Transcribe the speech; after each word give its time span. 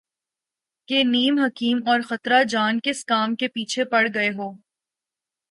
کہ 0.87 1.03
نیم 1.03 1.37
حکیم 1.39 1.77
اور 1.85 1.99
خطرہ 2.01 2.43
جان، 2.43 2.79
کس 2.83 3.03
کام 3.05 3.35
کے 3.35 3.47
پیچھے 3.47 3.83
پڑ 3.85 4.05
گئے 4.13 4.29
ہو 4.29 4.51